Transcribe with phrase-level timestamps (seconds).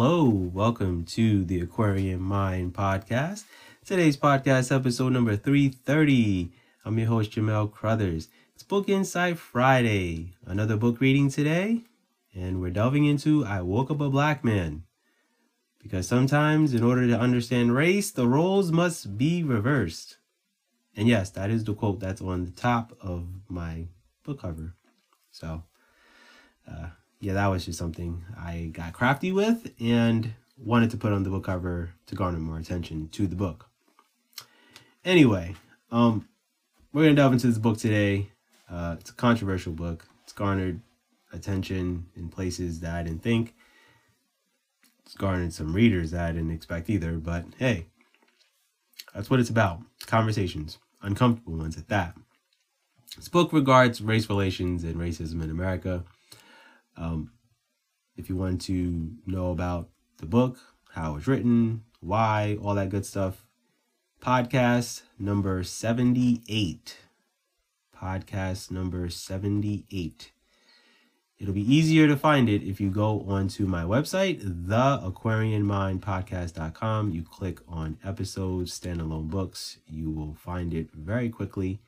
[0.00, 3.42] Hello, welcome to the Aquarian Mind Podcast.
[3.84, 6.52] Today's podcast episode number 330.
[6.84, 8.28] I'm your host, Jamell Crouthers.
[8.54, 10.34] It's Book Insight Friday.
[10.46, 11.82] Another book reading today,
[12.32, 14.84] and we're delving into I Woke Up a Black Man.
[15.82, 20.18] Because sometimes, in order to understand race, the roles must be reversed.
[20.94, 23.88] And yes, that is the quote that's on the top of my
[24.22, 24.76] book cover.
[25.32, 25.64] So,
[26.70, 26.90] uh,
[27.20, 31.30] yeah, that was just something I got crafty with and wanted to put on the
[31.30, 33.68] book cover to garner more attention to the book.
[35.04, 35.54] Anyway,
[35.90, 36.28] um,
[36.92, 38.30] we're gonna delve into this book today.
[38.68, 40.06] Uh, it's a controversial book.
[40.24, 40.80] It's garnered
[41.32, 43.54] attention in places that I didn't think.
[45.04, 47.12] It's garnered some readers that I didn't expect either.
[47.12, 47.86] But hey,
[49.14, 49.80] that's what it's about.
[50.06, 52.14] Conversations, uncomfortable ones at that.
[53.16, 56.04] This book regards race relations and racism in America.
[56.98, 57.30] Um,
[58.16, 60.58] if you want to know about the book,
[60.92, 63.46] how it was written, why, all that good stuff,
[64.20, 66.98] podcast number 78.
[67.96, 70.32] Podcast number 78.
[71.38, 77.12] It'll be easier to find it if you go onto my website, theaquarianmindpodcast.com.
[77.12, 79.78] You click on episodes, standalone books.
[79.86, 81.78] You will find it very quickly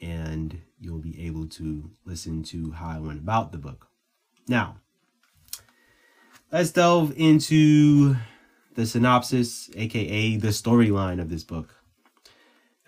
[0.00, 3.89] and you'll be able to listen to how I went about the book.
[4.50, 4.78] Now,
[6.50, 8.16] let's delve into
[8.74, 11.76] the synopsis, aka the storyline of this book.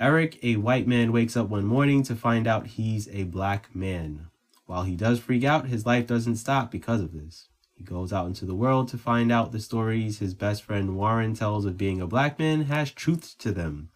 [0.00, 4.26] Eric, a white man, wakes up one morning to find out he's a black man.
[4.66, 7.46] While he does freak out, his life doesn't stop because of this.
[7.72, 11.34] He goes out into the world to find out the stories his best friend Warren
[11.34, 13.90] tells of being a black man has truth to them.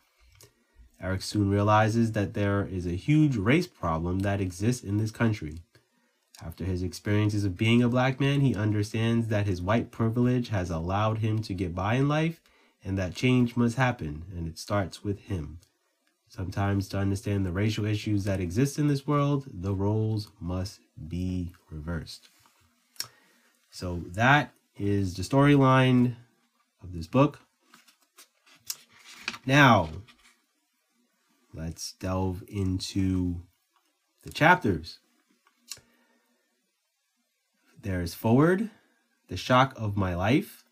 [1.00, 5.64] Eric soon realizes that there is a huge race problem that exists in this country.
[6.44, 10.70] After his experiences of being a black man, he understands that his white privilege has
[10.70, 12.40] allowed him to get by in life
[12.86, 15.58] and that change must happen, and it starts with him.
[16.28, 20.78] Sometimes, to understand the racial issues that exist in this world, the roles must
[21.08, 22.28] be reversed.
[23.70, 26.14] So, that is the storyline
[26.80, 27.40] of this book.
[29.44, 29.88] Now,
[31.52, 33.42] let's delve into
[34.22, 35.00] the chapters.
[37.82, 38.70] There is forward,
[39.28, 40.64] the shock of my life,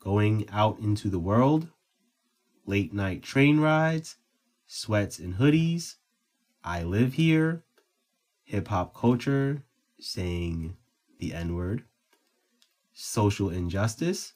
[0.00, 1.68] going out into the world,
[2.64, 4.16] late night train rides,
[4.66, 5.96] sweats and hoodies,
[6.64, 7.64] I live here,
[8.44, 9.62] hip hop culture,
[10.00, 10.76] saying
[11.18, 11.84] the N word,
[12.92, 14.32] social injustice,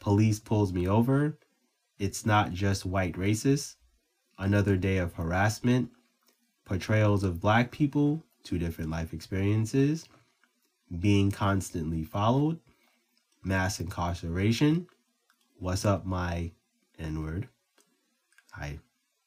[0.00, 1.38] police pulls me over,
[1.98, 3.76] it's not just white racists,
[4.36, 5.90] another day of harassment,
[6.64, 10.08] portrayals of black people, two different life experiences
[11.00, 12.60] being constantly followed,
[13.42, 14.86] mass incarceration.
[15.58, 16.52] What's up, my
[16.98, 17.48] N word?
[18.56, 18.78] I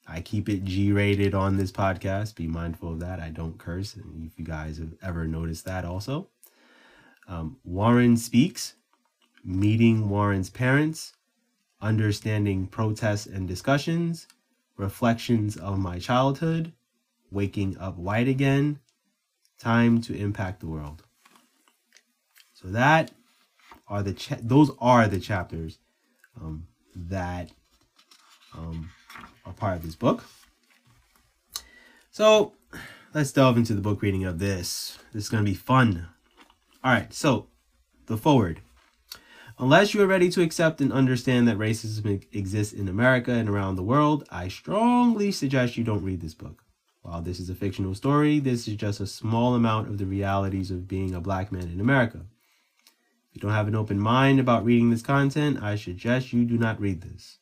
[0.07, 2.35] I keep it G rated on this podcast.
[2.35, 3.19] Be mindful of that.
[3.19, 3.95] I don't curse.
[3.97, 6.29] If you guys have ever noticed that, also.
[7.27, 8.75] Um, Warren speaks,
[9.43, 11.13] meeting Warren's parents,
[11.81, 14.27] understanding protests and discussions,
[14.77, 16.71] reflections of my childhood,
[17.29, 18.79] waking up white again,
[19.59, 21.03] time to impact the world.
[22.59, 23.11] So that
[23.87, 25.77] are the those are the chapters
[26.41, 27.51] um, that
[28.57, 28.89] um,
[29.45, 30.23] are part of this book.
[32.09, 32.53] So
[33.13, 34.97] let's delve into the book reading of this.
[35.13, 36.07] This is going to be fun.
[36.83, 37.45] All right, so
[38.07, 38.61] the forward.
[39.59, 43.75] Unless you are ready to accept and understand that racism exists in America and around
[43.75, 46.63] the world, I strongly suggest you don't read this book.
[47.03, 50.71] While this is a fictional story, this is just a small amount of the realities
[50.71, 52.25] of being a black man in America
[53.37, 56.81] you don't have an open mind about reading this content, I suggest you do not
[56.81, 57.37] read this.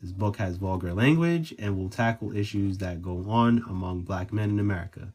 [0.00, 4.50] This book has vulgar language and will tackle issues that go on among black men
[4.50, 5.12] in America.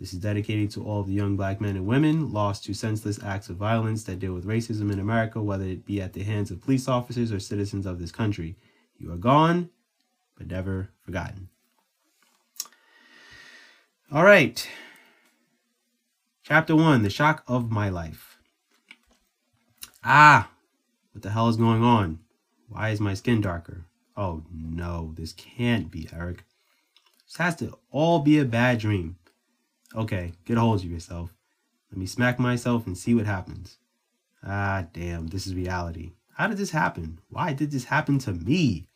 [0.00, 3.48] This is dedicated to all the young black men and women lost to senseless acts
[3.48, 6.60] of violence that deal with racism in America, whether it be at the hands of
[6.60, 8.56] police officers or citizens of this country.
[8.98, 9.70] You are gone,
[10.36, 11.48] but never forgotten.
[14.10, 14.68] All right.
[16.42, 18.29] Chapter 1 The Shock of My Life.
[20.02, 20.50] Ah,
[21.12, 22.20] what the hell is going on?
[22.68, 23.84] Why is my skin darker?
[24.16, 26.44] Oh no, this can't be, Eric.
[27.26, 29.16] This has to all be a bad dream.
[29.94, 31.34] Okay, get a hold of yourself.
[31.90, 33.78] Let me smack myself and see what happens.
[34.42, 36.12] Ah, damn, this is reality.
[36.34, 37.20] How did this happen?
[37.28, 38.86] Why did this happen to me?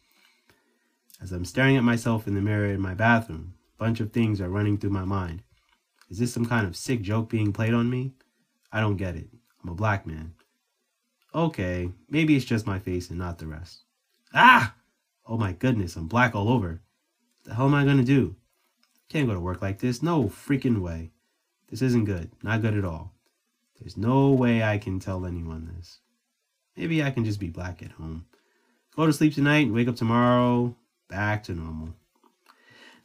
[1.21, 4.41] As I'm staring at myself in the mirror in my bathroom, a bunch of things
[4.41, 5.43] are running through my mind.
[6.09, 8.13] Is this some kind of sick joke being played on me?
[8.73, 9.29] I don't get it.
[9.63, 10.35] I'm a black man.
[11.35, 13.81] Okay, maybe it's just my face and not the rest.
[14.33, 14.75] Ah!
[15.27, 16.81] Oh my goodness, I'm black all over.
[17.45, 18.37] The hell am I gonna do?
[19.09, 20.03] Can't go to work like this.
[20.03, 21.11] No freaking way.
[21.69, 22.31] This isn't good.
[22.43, 23.13] Not good at all.
[23.81, 25.99] There's no way I can tell anyone this.
[26.77, 28.27] Maybe I can just be black at home.
[28.95, 30.77] Go to sleep tonight and wake up tomorrow
[31.09, 31.95] back to normal.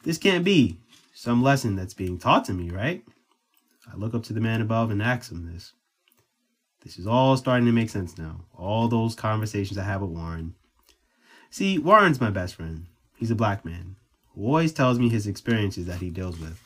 [0.02, 0.78] This can't be
[1.12, 3.04] some lesson that's being taught to me, right?
[3.92, 5.72] I look up to the man above and ask him this.
[6.82, 8.40] This is all starting to make sense now.
[8.56, 10.54] All those conversations I have with Warren.
[11.50, 12.86] See, Warren's my best friend.
[13.16, 13.96] He's a black man
[14.34, 16.58] who always tells me his experiences that he deals with.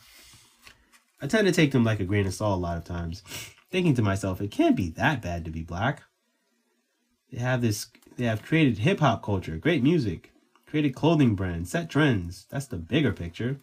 [1.20, 3.22] I tend to take them like a grain of salt a lot of times,
[3.70, 6.02] thinking to myself, it can't be that bad to be black.
[7.32, 10.32] They have this they have created hip hop culture, great music,
[10.66, 12.46] created clothing brands, set trends.
[12.50, 13.60] That's the bigger picture.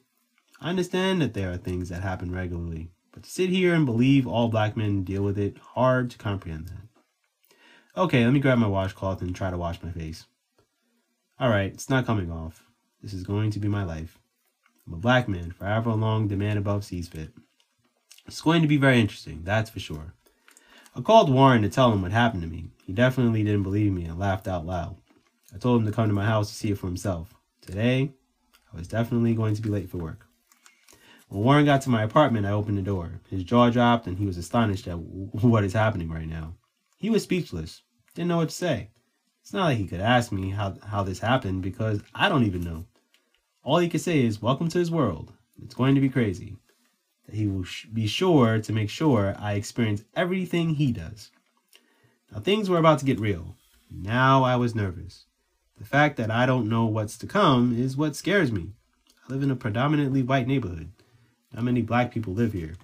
[0.59, 2.89] I understand that there are things that happen regularly,
[3.21, 6.69] but to sit here and believe all black men deal with it, hard to comprehend
[6.69, 8.01] that.
[8.01, 10.25] Okay, let me grab my washcloth and try to wash my face.
[11.39, 12.65] Alright, it's not coming off.
[13.03, 14.17] This is going to be my life.
[14.87, 17.31] I'm a black man, forever long the man above sees fit.
[18.25, 20.15] It's going to be very interesting, that's for sure.
[20.95, 22.71] I called Warren to tell him what happened to me.
[22.87, 24.97] He definitely didn't believe me and laughed out loud.
[25.53, 27.35] I told him to come to my house to see it for himself.
[27.61, 28.13] Today,
[28.73, 30.25] I was definitely going to be late for work.
[31.31, 33.21] When Warren got to my apartment, I opened the door.
[33.29, 36.55] His jaw dropped and he was astonished at what is happening right now.
[36.97, 37.83] He was speechless,
[38.13, 38.89] didn't know what to say.
[39.41, 42.59] It's not like he could ask me how, how this happened because I don't even
[42.59, 42.85] know.
[43.63, 45.31] All he could say is, Welcome to his world.
[45.63, 46.57] It's going to be crazy.
[47.27, 51.31] That he will sh- be sure to make sure I experience everything he does.
[52.29, 53.55] Now, things were about to get real.
[53.89, 55.27] Now I was nervous.
[55.77, 58.73] The fact that I don't know what's to come is what scares me.
[59.29, 60.91] I live in a predominantly white neighborhood.
[61.53, 62.75] Not many black people live here.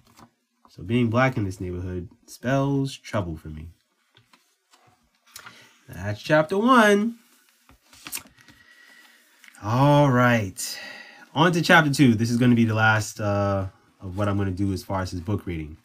[0.70, 3.70] So being black in this neighborhood spells trouble for me.
[5.88, 7.16] That's chapter one.
[9.64, 10.80] All right.
[11.34, 12.14] On to chapter two.
[12.14, 13.68] This is going to be the last uh,
[14.02, 15.78] of what I'm going to do as far as his book reading.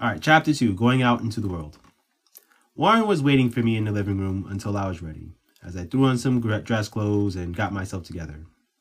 [0.00, 1.78] All right, chapter two Going Out into the World.
[2.74, 5.32] Warren was waiting for me in the living room until I was ready,
[5.62, 8.40] as I threw on some dress clothes and got myself together.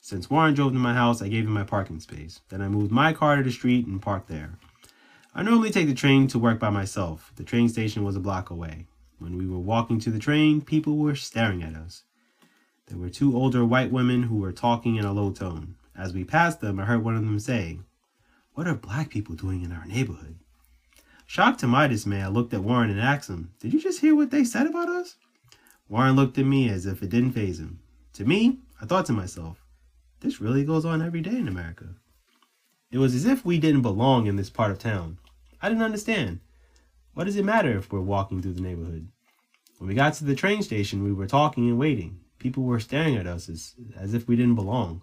[0.10, 2.42] Since Warren drove to my house, I gave him my parking space.
[2.50, 4.58] Then I moved my car to the street and parked there.
[5.36, 7.32] I normally take the train to work by myself.
[7.36, 8.88] The train station was a block away.
[9.20, 12.06] When we were walking to the train, people were staring at us.
[12.88, 15.76] There were two older white women who were talking in a low tone.
[15.96, 17.78] As we passed them, I heard one of them say,
[18.56, 20.40] What are black people doing in our neighborhood?
[21.28, 24.16] Shocked to my dismay, I looked at Warren and asked him, Did you just hear
[24.16, 25.18] what they said about us?
[25.88, 27.82] Warren looked at me as if it didn't faze him.
[28.14, 29.59] To me, I thought to myself,
[30.22, 31.96] This really goes on every day in America.
[32.92, 35.18] It was as if we didn't belong in this part of town.
[35.62, 36.40] I didn't understand.
[37.14, 39.08] What does it matter if we're walking through the neighborhood?
[39.78, 42.20] When we got to the train station, we were talking and waiting.
[42.38, 45.02] People were staring at us as, as if we didn't belong.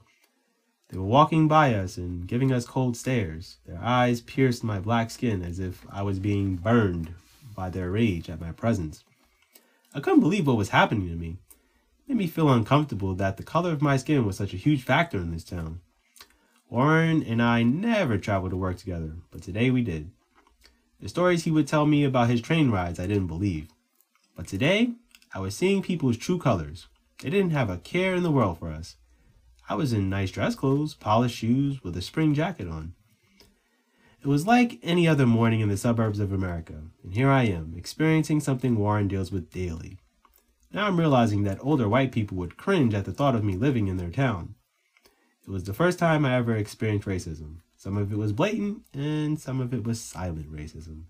[0.88, 3.56] They were walking by us and giving us cold stares.
[3.66, 7.14] Their eyes pierced my black skin as if I was being burned
[7.54, 9.02] by their rage at my presence.
[9.94, 11.38] I couldn't believe what was happening to me.
[12.08, 15.18] Made me feel uncomfortable that the color of my skin was such a huge factor
[15.18, 15.80] in this town.
[16.70, 20.12] Warren and I never traveled to work together, but today we did.
[21.00, 23.68] The stories he would tell me about his train rides I didn't believe.
[24.36, 24.92] But today,
[25.34, 26.86] I was seeing people's true colors.
[27.20, 28.96] They didn't have a care in the world for us.
[29.68, 32.94] I was in nice dress clothes, polished shoes, with a spring jacket on.
[34.22, 37.75] It was like any other morning in the suburbs of America, and here I am,
[37.76, 39.98] experiencing something Warren deals with daily.
[40.73, 43.88] Now I'm realizing that older white people would cringe at the thought of me living
[43.88, 44.54] in their town.
[45.46, 47.58] It was the first time I ever experienced racism.
[47.76, 51.04] Some of it was blatant, and some of it was silent racism.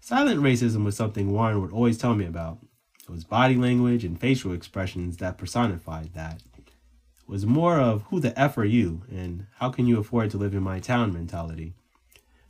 [0.00, 2.58] Silent racism was something Warren would always tell me about.
[3.02, 8.20] It was body language and facial expressions that personified that It was more of who
[8.20, 11.74] the F are you and how can you afford to live in my town mentality.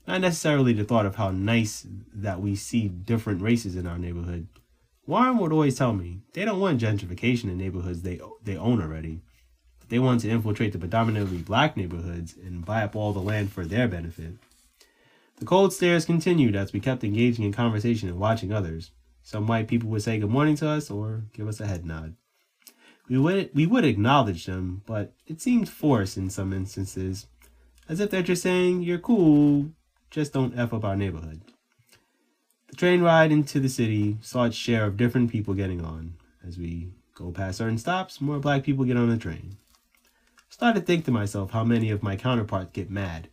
[0.07, 4.47] Not necessarily the thought of how nice that we see different races in our neighborhood.
[5.07, 9.21] Warren would always tell me they don't want gentrification in neighborhoods they, they own already.
[9.89, 13.67] They want to infiltrate the predominantly black neighborhoods and buy up all the land for
[13.67, 14.35] their benefit.
[15.39, 18.93] The cold stares continued as we kept engaging in conversation and watching others.
[19.25, 22.15] Some white people would say good morning to us or give us a head nod.
[23.09, 27.27] We would, we would acknowledge them, but it seemed forced in some instances,
[27.89, 29.71] as if they're just saying, You're cool,
[30.11, 31.43] just don't F up our neighborhood.
[32.73, 36.15] The train ride into the city saw its share of different people getting on.
[36.43, 39.59] As we go past certain stops, more black people get on the train.
[40.39, 43.29] I started to think to myself how many of my counterparts get mad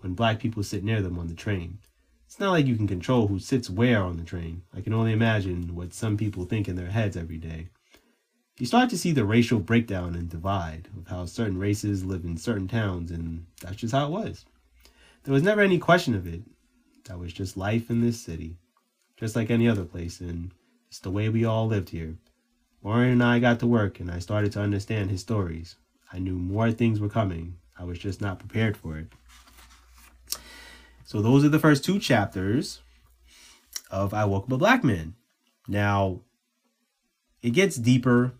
[0.00, 1.78] when black people sit near them on the train.
[2.26, 4.60] It's not like you can control who sits where on the train.
[4.76, 7.68] I can only imagine what some people think in their heads every day.
[8.58, 12.36] You start to see the racial breakdown and divide of how certain races live in
[12.36, 14.44] certain towns, and that's just how it was.
[15.24, 16.42] There was never any question of it.
[17.04, 18.58] That was just life in this city,
[19.22, 20.50] just like any other place, and
[20.88, 22.16] it's the way we all lived here.
[22.82, 25.76] Warren and I got to work, and I started to understand his stories.
[26.12, 27.54] I knew more things were coming.
[27.78, 29.12] I was just not prepared for it.
[31.04, 32.80] So those are the first two chapters
[33.92, 35.14] of I Woke Up a Black Man.
[35.68, 36.22] Now,
[37.42, 38.32] it gets deeper,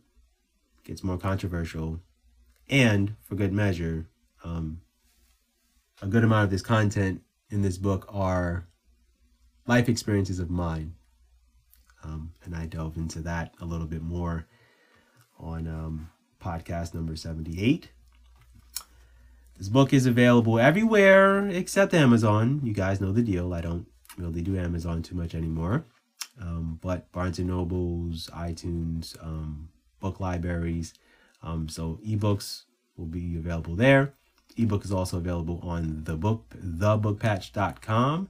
[0.82, 2.00] gets more controversial,
[2.68, 4.08] and for good measure,
[4.42, 4.80] um,
[6.00, 8.66] a good amount of this content in this book are
[9.66, 10.94] life experiences of mine.
[12.04, 14.46] Um, and I delve into that a little bit more
[15.38, 16.10] on um,
[16.42, 17.90] podcast number 78.
[19.56, 22.60] This book is available everywhere except Amazon.
[22.64, 23.54] You guys know the deal.
[23.54, 23.86] I don't
[24.18, 25.84] really do Amazon too much anymore.
[26.40, 29.68] Um, but Barnes and Nobles, iTunes, um,
[30.00, 30.94] book libraries.
[31.42, 32.64] Um, so ebooks
[32.96, 34.14] will be available there.
[34.56, 38.28] Ebook is also available on the book thebookpatch.com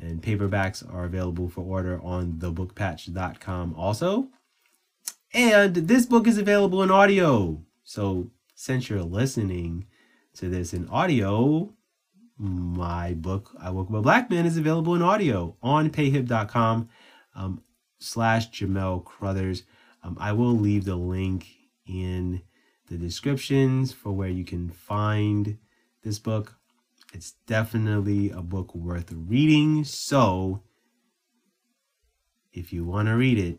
[0.00, 4.28] and paperbacks are available for order on thebookpatch.com also.
[5.32, 7.62] And this book is available in audio.
[7.84, 9.86] So since you're listening
[10.34, 11.72] to this in audio,
[12.38, 16.88] my book, I Woke Up a Black Man, is available in audio on payhip.com
[17.34, 17.62] um,
[17.98, 19.62] slash Jamell Crouthers.
[20.02, 21.46] Um, I will leave the link
[21.86, 22.42] in
[22.88, 25.58] the descriptions for where you can find
[26.02, 26.59] this book.
[27.12, 29.84] It's definitely a book worth reading.
[29.84, 30.62] So
[32.52, 33.58] if you want to read it,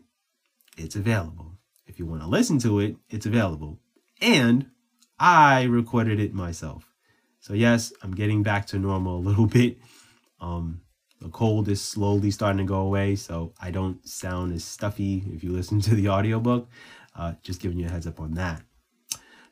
[0.76, 1.52] it's available.
[1.86, 3.78] If you want to listen to it, it's available.
[4.20, 4.70] And
[5.18, 6.92] I recorded it myself.
[7.40, 9.78] So yes, I'm getting back to normal a little bit.
[10.40, 10.80] Um,
[11.20, 15.44] the cold is slowly starting to go away, so I don't sound as stuffy if
[15.44, 16.68] you listen to the audiobook.
[17.14, 18.62] Uh, just giving you a heads up on that.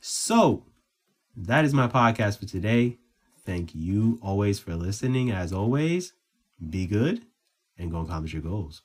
[0.00, 0.64] So
[1.36, 2.98] that is my podcast for today.
[3.44, 5.30] Thank you always for listening.
[5.30, 6.12] As always,
[6.68, 7.24] be good
[7.78, 8.82] and go accomplish your goals.